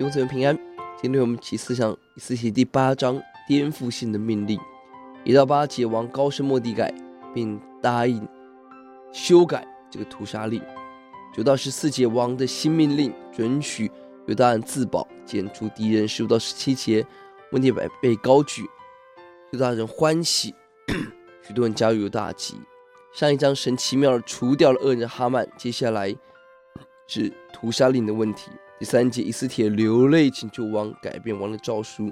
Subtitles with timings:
[0.00, 0.58] 永存平安。
[0.96, 4.58] 今天我们起思想以斯帖第八章颠覆性的命令，
[5.24, 6.90] 一到八节，王高声莫地改，
[7.34, 8.26] 并答应
[9.12, 10.62] 修改这个屠杀令。
[11.34, 13.90] 九到十四节，王的新命令准许
[14.26, 16.08] 犹大人自保，剪除敌人。
[16.08, 17.06] 十五到十七节，
[17.50, 18.62] 末底改被高举，
[19.50, 20.54] 犹大人欢喜，
[21.46, 22.54] 许多人加入犹大籍。
[23.12, 26.16] 上一章神奇妙地除掉了恶人哈曼，接下来
[27.06, 28.50] 是屠杀令的问题。
[28.80, 32.10] 第三节，以斯帖流泪请求王改变王的诏书。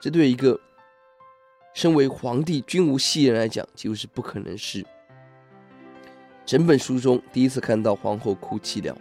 [0.00, 0.58] 这对一个
[1.74, 4.82] 身为皇帝、君无戏言来讲，几乎是不可能事。
[6.46, 8.96] 整本书中第一次看到皇后哭泣了，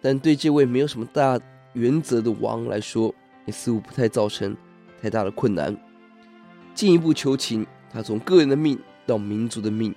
[0.00, 1.36] 但对这位没有什么大
[1.72, 3.12] 原则的王来说，
[3.44, 4.56] 也似乎不太造成
[5.02, 5.76] 太大的困难。
[6.72, 9.92] 进一步求情，他从个人的命到民族的命，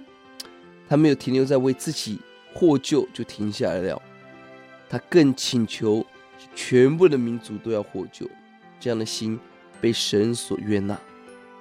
[0.89, 2.19] 他没有停留在为自己
[2.51, 4.01] 获救就停下来了。
[4.91, 6.05] 他更请求
[6.53, 8.29] 全部的民族都要获救，
[8.77, 9.39] 这样的心
[9.79, 10.99] 被神所悦纳。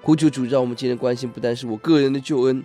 [0.03, 2.61] 呼求主，让我们今天关心不单是我个人的救恩，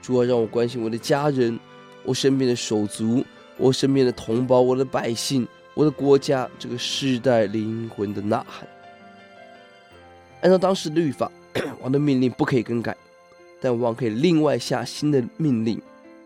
[0.00, 1.58] 主要让我关心我的家人、
[2.02, 3.22] 我身边的手足、
[3.58, 8.66] 我身边的同胞、我的百姓、我的国家，这个世代灵魂的呐喊。
[10.40, 11.30] 按照当时的律法，
[11.82, 12.96] 王的命令不可以更改，
[13.60, 15.78] 但王可以另外下新的命令，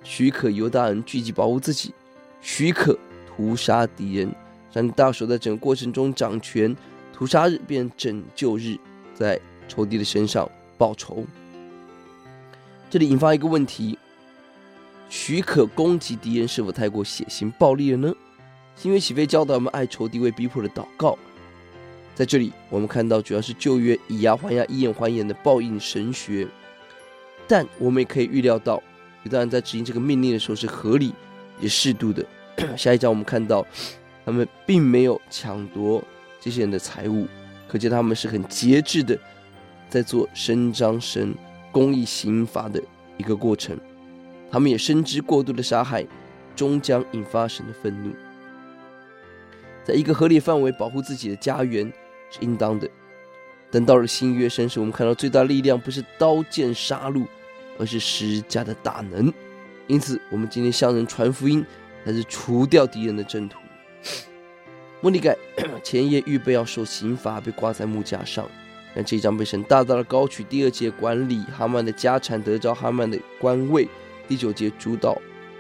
[0.05, 1.93] 许可犹大人聚集保护自己，
[2.41, 2.97] 许可。
[3.41, 4.31] 屠杀敌人，
[4.71, 6.77] 让大手在整个过程中掌权。
[7.11, 8.77] 屠杀日变拯救日，
[9.15, 11.25] 在仇敌的身上报仇。
[12.91, 13.99] 这里引发一个问题：
[15.09, 18.15] 许可攻击敌人是否太过血腥暴力了呢？
[18.77, 21.19] 新约起飞教导我们爱仇敌为逼迫的祷告。
[22.15, 26.47] 在这里，我们看到主要是旧约以牙还牙、以眼还眼的报应神学，
[27.49, 28.83] 但我们也可以预料到，
[29.25, 31.15] 犹大人在执行这个命令的时候是合理
[31.59, 32.25] 也适度的。
[32.77, 33.67] 下一章我们看到，
[34.25, 36.03] 他们并没有抢夺
[36.41, 37.27] 这些人的财物，
[37.69, 39.19] 可见他们是很节制的，
[39.89, 41.35] 在做伸张神
[41.73, 42.83] 公义刑罚的
[43.17, 43.79] 一个过程。
[44.51, 46.05] 他们也深知过度的杀害
[46.57, 48.13] 终将引发神的愤怒，
[49.85, 51.91] 在一个合理范围保护自己的家园
[52.31, 52.89] 是应当的。
[53.71, 57.25] 等到了新约神时，我们看到最大力量不是刀剑杀戮，
[57.79, 59.33] 而是施加的大能。
[59.87, 61.65] 因此，我们今天向人传福音。
[62.05, 63.59] 还是除掉敌人的征途。
[65.03, 65.37] 末底改
[65.83, 68.47] 前夜预备要受刑罚，被挂在木架上。
[68.95, 70.45] 但这一章被神大大的高举。
[70.45, 73.89] 第二节管理哈曼的家产，得着哈曼的官位。
[74.29, 75.15] 第九节主导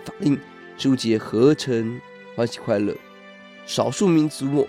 [0.04, 0.38] 法令。
[0.76, 2.00] 十五节合成
[2.34, 2.94] 欢喜快乐。
[3.66, 4.66] 少数民族末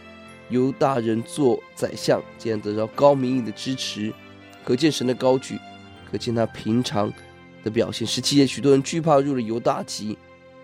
[0.49, 4.13] 犹大人做宰相，竟然得到高民意的支持，
[4.63, 5.57] 可见神的高举，
[6.11, 7.11] 可见他平常
[7.63, 8.05] 的表现。
[8.05, 10.17] 十七节许多人惧怕入了犹大籍。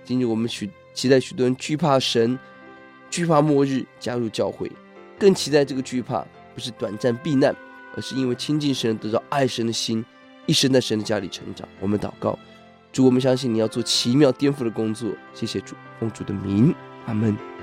[0.04, 0.70] 今日我们许。
[0.98, 2.40] 期待许多人惧怕神，
[3.12, 4.68] 惧怕末日，加入教会，
[5.20, 6.26] 更期待这个惧怕
[6.56, 7.56] 不是短暂避难，
[7.96, 10.04] 而是因为亲近神，得到爱神的心，
[10.48, 11.70] 一生在神的家里成长。
[11.80, 12.38] 我们祷告，
[12.92, 15.12] 主，我们相信你要做奇妙颠覆的工作。
[15.36, 16.74] 谢谢主，奉主的名，
[17.06, 17.57] 阿门。